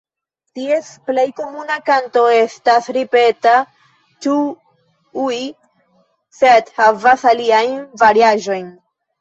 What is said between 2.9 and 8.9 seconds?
ripeta "ĉu-ŭii" sed havas aliajn variaĵojn.